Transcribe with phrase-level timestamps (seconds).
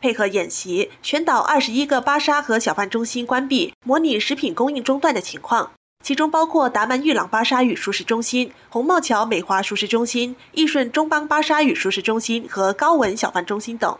[0.00, 5.72] 配合演习，全岛二十一个巴沙和小贩中心关闭，模拟食品供应中断的情况。
[6.04, 13.98] 其中包括达曼玉朗巴沙与熟食中心、红帽桥美华熟食中心、益顺中邦巴沙与熟食中心和高文小贩中心等。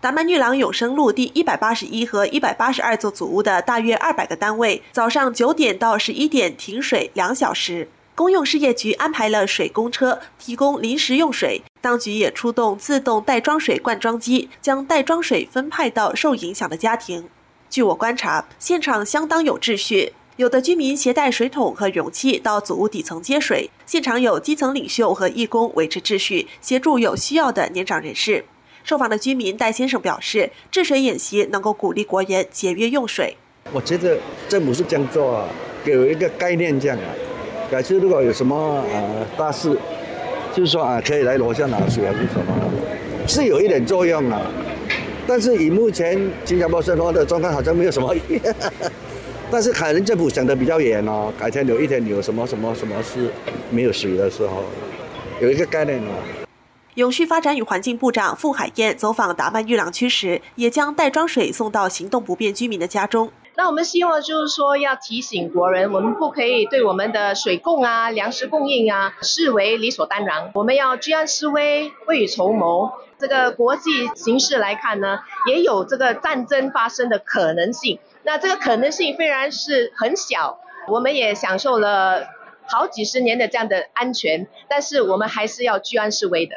[0.00, 7.88] 达曼玉朗永生路第一百八十一和一百八十二座组屋的大约二百个单位，早上九点到十一点停水两小时。
[8.20, 17.26] 公用事业局安排了水工车提供临时用水，当局也出动自动袋装水灌装机，将袋装水分派到受影响的家庭。
[17.70, 20.12] 据我观察，现场相当有秩序。
[20.36, 28.44] 有的居民携带水桶和容器到祖屋底层接水，现场有基层领袖和义工维持秩序，协助有需要的年长人士。
[28.84, 33.38] 受访的居民戴先生表示，治水演习能够鼓励国人节约用水。
[33.72, 35.48] 我觉得政府是这样做啊，
[35.82, 37.08] 给我一个概念这样啊，
[37.70, 39.78] 改次如果有什么呃大事，
[40.52, 42.52] 就是说啊，可以来楼下拿水还是什么，
[43.28, 44.42] 是有一点作用啊。
[45.24, 48.12] 但是以目前新加坡生活的状况，好像没有什么。
[49.52, 53.30] 但是海伦政府想的比较远哦，改天有一天有什么什么什么事
[53.70, 54.64] 没有水的时候，
[55.40, 56.10] 有一个概念哦。
[56.94, 63.30] 永续发展与环境部长傅海燕走访达曼玉朗区时，也将袋装水送到行动不便居民的家中。
[63.60, 72.90] 那我们希望就是说要提醒国人，我们不可以对我们的水供啊、粮食供应啊视为理所当然，我们要居安思危、未雨绸缪。
[73.18, 77.98] 这个国际形势来看呢，也有这个战争发生的可能性。
[78.22, 82.28] 那这个可能性虽然是很小，我们也享受了
[82.66, 86.56] 好几十年的这样的安全，但是我们还是要居安思危的。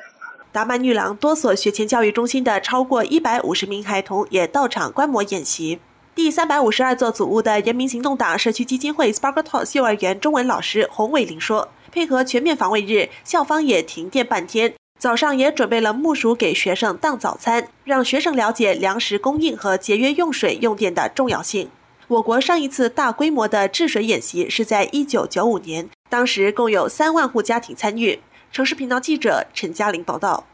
[0.54, 5.82] 达曼女郎多所学前教育中心的超过一百五十名孩童也到场观摩演习。
[6.16, 21.70] 第三百五十二座祖屋的人民行动党社区基金会 Sparkle Tots 幼儿园中文老师洪伟玲说：“配合全面防卫日，校方也停电半天，早上也准备了木薯给学生当早餐，让学生了解粮食供应和节约用水用电的重要性。”
[22.08, 28.20] 我国上一次大规模的治水演习是在一九九五年，当时共有三万户家庭参与。
[28.52, 30.46] 城市频道记者陈嘉玲报道。